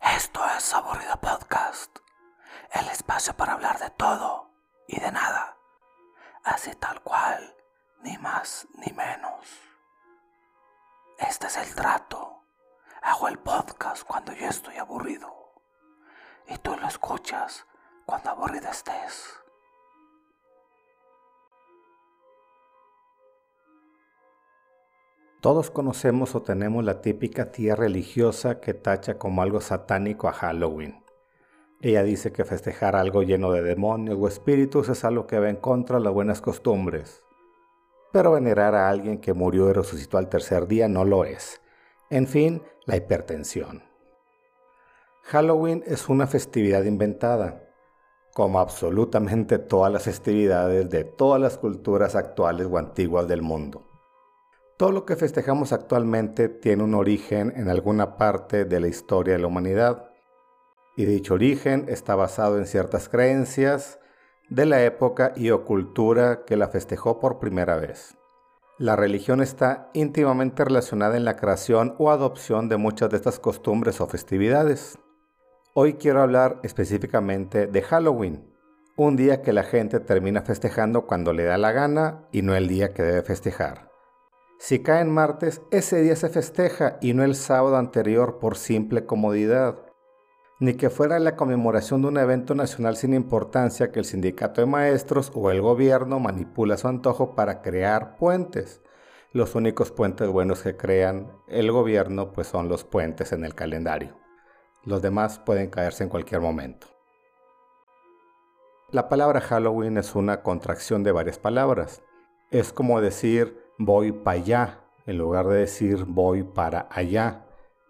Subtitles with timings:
[0.00, 1.98] Esto es Aburrido Podcast,
[2.72, 4.50] el espacio para hablar de todo
[4.86, 5.56] y de nada,
[6.44, 7.56] así tal cual,
[8.02, 9.67] ni más ni menos.
[11.18, 12.44] Este es el trato.
[13.02, 15.28] Hago el podcast cuando yo estoy aburrido
[16.48, 17.66] y tú lo escuchas
[18.06, 19.40] cuando aburrido estés.
[25.40, 31.04] Todos conocemos o tenemos la típica tía religiosa que tacha como algo satánico a Halloween.
[31.80, 35.56] Ella dice que festejar algo lleno de demonios o espíritus es algo que va en
[35.56, 37.24] contra de las buenas costumbres.
[38.12, 41.60] Pero venerar a alguien que murió y resucitó al tercer día no lo es.
[42.10, 43.82] En fin, la hipertensión.
[45.24, 47.68] Halloween es una festividad inventada,
[48.32, 53.86] como absolutamente todas las festividades de todas las culturas actuales o antiguas del mundo.
[54.78, 59.40] Todo lo que festejamos actualmente tiene un origen en alguna parte de la historia de
[59.40, 60.10] la humanidad,
[60.96, 63.97] y dicho origen está basado en ciertas creencias
[64.50, 68.16] de la época y o cultura que la festejó por primera vez.
[68.78, 74.00] La religión está íntimamente relacionada en la creación o adopción de muchas de estas costumbres
[74.00, 74.98] o festividades.
[75.74, 78.54] Hoy quiero hablar específicamente de Halloween,
[78.96, 82.68] un día que la gente termina festejando cuando le da la gana y no el
[82.68, 83.90] día que debe festejar.
[84.58, 89.06] Si cae en martes, ese día se festeja y no el sábado anterior por simple
[89.06, 89.87] comodidad.
[90.60, 94.66] Ni que fuera la conmemoración de un evento nacional sin importancia que el sindicato de
[94.66, 98.82] maestros o el gobierno manipula su antojo para crear puentes.
[99.32, 104.16] Los únicos puentes buenos que crean el gobierno pues son los puentes en el calendario.
[104.82, 106.88] Los demás pueden caerse en cualquier momento.
[108.90, 112.02] La palabra Halloween es una contracción de varias palabras.
[112.50, 117.44] Es como decir voy para allá, en lugar de decir voy para allá.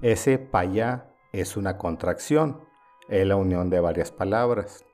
[0.00, 2.60] Ese para allá es una contracción,
[3.08, 4.84] es la unión de varias palabras.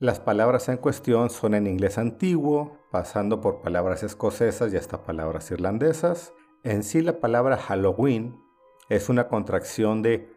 [0.00, 5.50] Las palabras en cuestión son en inglés antiguo, pasando por palabras escocesas y hasta palabras
[5.50, 6.32] irlandesas.
[6.62, 8.40] En sí la palabra Halloween
[8.88, 10.32] es una contracción de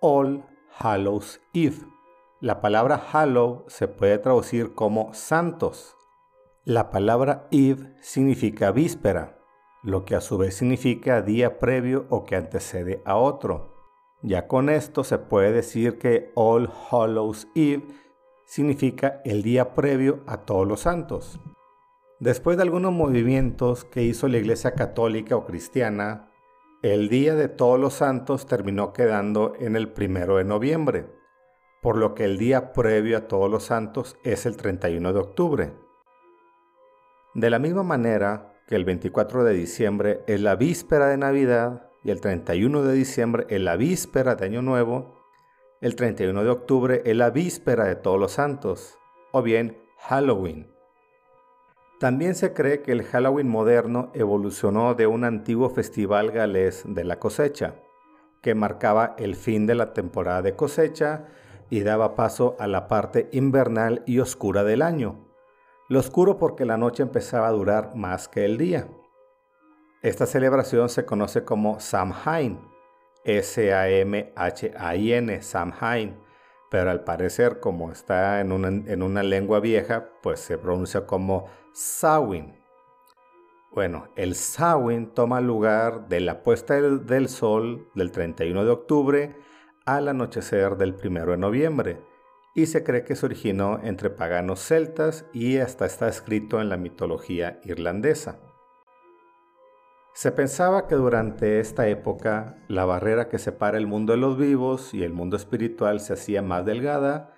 [0.00, 0.44] All
[0.78, 1.78] Hallows Eve.
[2.40, 5.96] La palabra Hallow se puede traducir como santos
[6.68, 9.38] la palabra Eve significa víspera,
[9.84, 13.75] lo que a su vez significa día previo o que antecede a otro.
[14.22, 17.84] Ya con esto se puede decir que All Hallows Eve
[18.44, 21.40] significa el día previo a todos los santos.
[22.18, 26.30] Después de algunos movimientos que hizo la Iglesia católica o cristiana,
[26.82, 31.06] el día de todos los santos terminó quedando en el primero de noviembre,
[31.82, 35.72] por lo que el día previo a todos los santos es el 31 de octubre.
[37.34, 42.20] De la misma manera que el 24 de diciembre es la víspera de Navidad el
[42.20, 45.22] 31 de diciembre es la víspera de Año Nuevo,
[45.80, 48.98] el 31 de octubre es la víspera de Todos los Santos,
[49.32, 50.70] o bien Halloween.
[51.98, 57.18] También se cree que el Halloween moderno evolucionó de un antiguo festival galés de la
[57.18, 57.74] cosecha,
[58.42, 61.26] que marcaba el fin de la temporada de cosecha
[61.70, 65.26] y daba paso a la parte invernal y oscura del año,
[65.88, 68.88] lo oscuro porque la noche empezaba a durar más que el día.
[70.06, 72.60] Esta celebración se conoce como Samhain,
[73.24, 73.82] S-A-M-H-A-I-N,
[75.42, 76.16] Samhain,
[76.70, 81.48] pero al parecer como está en una, en una lengua vieja, pues se pronuncia como
[81.72, 82.54] Samhain.
[83.72, 89.34] Bueno, el Samhain toma lugar de la puesta del, del sol del 31 de octubre
[89.86, 92.00] al anochecer del 1 de noviembre
[92.54, 96.76] y se cree que se originó entre paganos celtas y hasta está escrito en la
[96.76, 98.45] mitología irlandesa.
[100.16, 104.94] Se pensaba que durante esta época la barrera que separa el mundo de los vivos
[104.94, 107.34] y el mundo espiritual se hacía más delgada,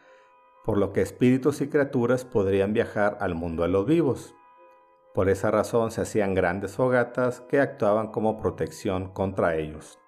[0.65, 4.37] por lo que espíritus y criaturas podrían viajar al mundo de los vivos.
[5.13, 9.99] Por esa razón se hacían grandes fogatas que actuaban como protección contra ellos.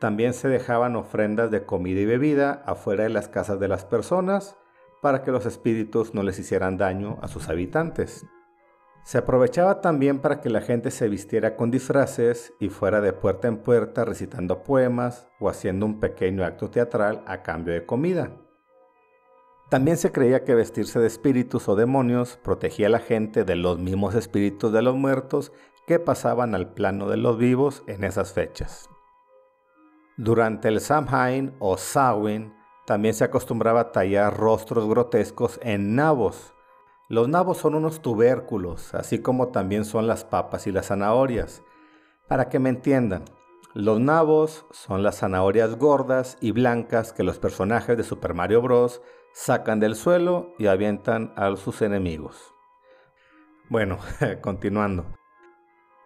[0.00, 4.58] También se dejaban ofrendas de comida y bebida afuera de las casas de las personas
[5.00, 8.26] para que los espíritus no les hicieran daño a sus habitantes.
[9.02, 13.48] Se aprovechaba también para que la gente se vistiera con disfraces y fuera de puerta
[13.48, 18.30] en puerta recitando poemas o haciendo un pequeño acto teatral a cambio de comida.
[19.70, 23.78] También se creía que vestirse de espíritus o demonios protegía a la gente de los
[23.78, 25.52] mismos espíritus de los muertos
[25.86, 28.90] que pasaban al plano de los vivos en esas fechas.
[30.16, 32.52] Durante el Samhain o Samhain
[32.84, 36.52] también se acostumbraba tallar rostros grotescos en nabos.
[37.10, 41.64] Los nabos son unos tubérculos, así como también son las papas y las zanahorias.
[42.28, 43.24] Para que me entiendan,
[43.74, 49.02] los nabos son las zanahorias gordas y blancas que los personajes de Super Mario Bros.
[49.32, 52.54] sacan del suelo y avientan a sus enemigos.
[53.68, 53.98] Bueno,
[54.40, 55.04] continuando.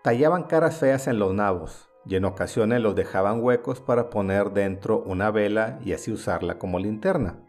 [0.03, 5.01] Tallaban caras feas en los nabos y en ocasiones los dejaban huecos para poner dentro
[5.01, 7.45] una vela y así usarla como linterna.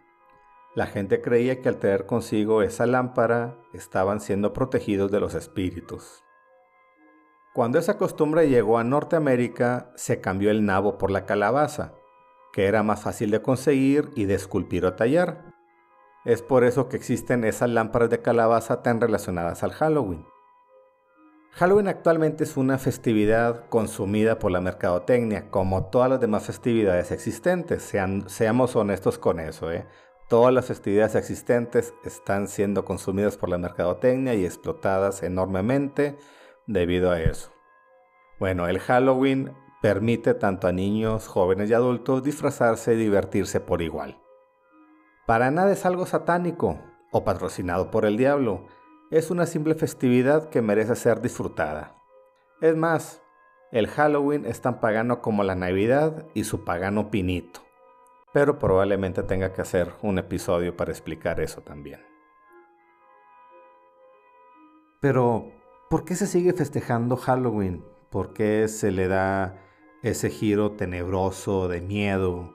[0.76, 6.22] La gente creía que al tener consigo esa lámpara estaban siendo protegidos de los espíritus.
[7.54, 11.94] Cuando esa costumbre llegó a Norteamérica, se cambió el nabo por la calabaza,
[12.52, 15.54] que era más fácil de conseguir y de esculpir o tallar.
[16.26, 20.26] Es por eso que existen esas lámparas de calabaza tan relacionadas al Halloween.
[21.52, 27.94] Halloween actualmente es una festividad consumida por la mercadotecnia, como todas las demás festividades existentes.
[28.28, 29.72] seamos honestos con eso.
[29.72, 29.88] ¿eh?
[30.28, 36.18] Todas las festividades existentes están siendo consumidas por la mercadotecnia y explotadas enormemente
[36.66, 37.52] debido a eso.
[38.40, 44.20] Bueno, el Halloween permite tanto a niños, jóvenes y adultos disfrazarse y divertirse por igual.
[45.28, 46.80] Para nada es algo satánico
[47.12, 48.66] o patrocinado por el diablo
[49.12, 51.96] es una simple festividad que merece ser disfrutada.
[52.62, 53.22] Es más,
[53.72, 57.65] el Halloween es tan pagano como la Navidad y su pagano pinito.
[58.36, 62.02] Pero probablemente tenga que hacer un episodio para explicar eso también.
[65.00, 65.54] Pero,
[65.90, 67.86] ¿por qué se sigue festejando Halloween?
[68.10, 69.58] ¿Por qué se le da
[70.04, 72.54] ese giro tenebroso de miedo?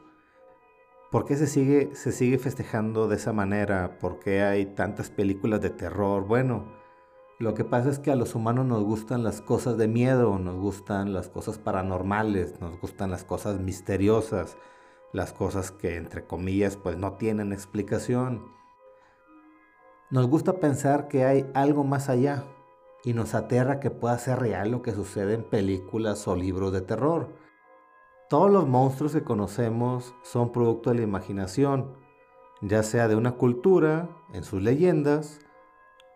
[1.10, 3.98] ¿Por qué se sigue, se sigue festejando de esa manera?
[4.00, 6.26] ¿Por qué hay tantas películas de terror?
[6.26, 6.74] Bueno,
[7.38, 10.56] lo que pasa es que a los humanos nos gustan las cosas de miedo, nos
[10.56, 14.58] gustan las cosas paranormales, nos gustan las cosas misteriosas,
[15.12, 18.52] las cosas que entre comillas pues no tienen explicación.
[20.10, 22.44] Nos gusta pensar que hay algo más allá
[23.04, 26.80] y nos aterra que pueda ser real lo que sucede en películas o libros de
[26.80, 27.28] terror.
[28.28, 31.96] Todos los monstruos que conocemos son producto de la imaginación,
[32.60, 35.40] ya sea de una cultura, en sus leyendas,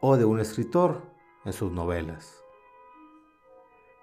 [0.00, 1.02] o de un escritor,
[1.44, 2.44] en sus novelas.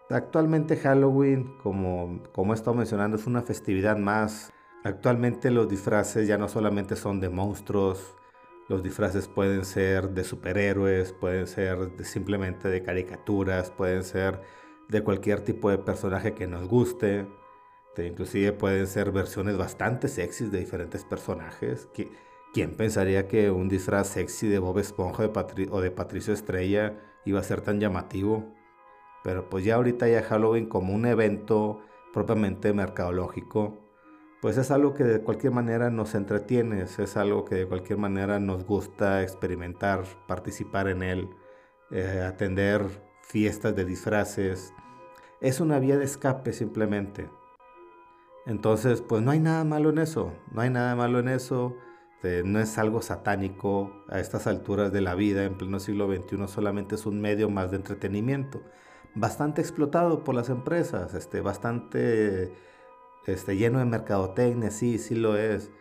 [0.09, 4.51] Actualmente Halloween, como, como he estado mencionando, es una festividad más.
[4.83, 8.15] Actualmente los disfraces ya no solamente son de monstruos,
[8.67, 14.41] los disfraces pueden ser de superhéroes, pueden ser simplemente de caricaturas, pueden ser
[14.87, 17.27] de cualquier tipo de personaje que nos guste.
[17.97, 21.89] Inclusive pueden ser versiones bastante sexys de diferentes personajes.
[22.53, 25.29] ¿Quién pensaría que un disfraz sexy de Bob Esponja
[25.69, 28.53] o de Patricio Estrella iba a ser tan llamativo?
[29.23, 31.81] Pero pues ya ahorita ya Halloween como un evento
[32.13, 33.80] propiamente mercadológico,
[34.41, 38.39] pues es algo que de cualquier manera nos entretiene, es algo que de cualquier manera
[38.39, 41.29] nos gusta experimentar, participar en él,
[41.91, 42.83] eh, atender
[43.21, 44.73] fiestas de disfraces.
[45.41, 47.29] Es una vía de escape simplemente.
[48.47, 51.75] Entonces, pues no hay nada malo en eso, no hay nada malo en eso,
[52.43, 56.95] no es algo satánico a estas alturas de la vida, en pleno siglo XXI solamente
[56.95, 58.61] es un medio más de entretenimiento,
[59.15, 62.53] bastante explotado por las empresas, este, bastante
[63.27, 65.71] este, lleno de mercadotecnia, sí, sí lo es,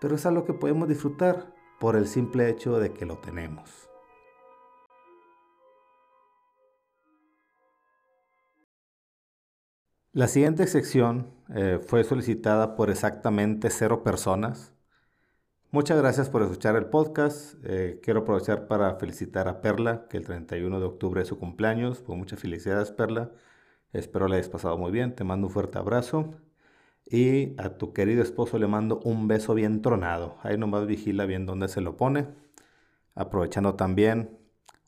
[0.00, 3.88] pero es algo que podemos disfrutar por el simple hecho de que lo tenemos.
[10.12, 14.72] La siguiente sección eh, fue solicitada por exactamente cero personas.
[15.70, 17.56] Muchas gracias por escuchar el podcast.
[17.64, 22.00] Eh, quiero aprovechar para felicitar a Perla, que el 31 de octubre es su cumpleaños.
[22.00, 23.30] Pues muchas felicidades, Perla.
[23.92, 25.14] Espero la hayas pasado muy bien.
[25.14, 26.34] Te mando un fuerte abrazo.
[27.06, 30.38] Y a tu querido esposo le mando un beso bien tronado.
[30.42, 32.26] Ahí nomás vigila bien dónde se lo pone.
[33.14, 34.38] Aprovechando también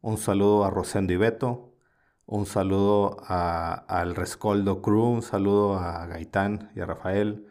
[0.00, 1.72] un saludo a Rosendo y Beto,
[2.26, 7.46] un saludo al Rescoldo Crew, un saludo a Gaitán y a Rafael,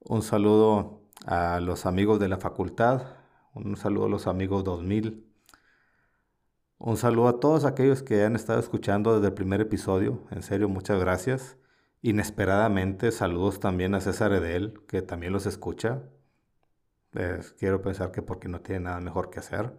[0.00, 3.02] un saludo a los amigos de la facultad,
[3.54, 5.26] un saludo a los amigos 2000,
[6.78, 10.68] un saludo a todos aquellos que han estado escuchando desde el primer episodio, en serio,
[10.68, 11.58] muchas gracias.
[12.02, 16.02] Inesperadamente, saludos también a César Edel, que también los escucha.
[17.58, 19.76] quiero pensar que porque no tiene nada mejor que hacer.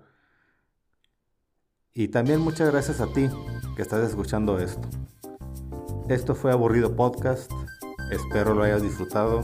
[1.93, 3.29] Y también muchas gracias a ti
[3.75, 4.87] que estás escuchando esto.
[6.09, 7.51] Esto fue Aburrido Podcast.
[8.11, 9.41] Espero lo hayas disfrutado.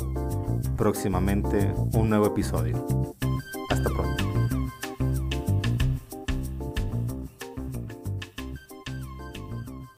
[0.75, 2.86] Próximamente un nuevo episodio.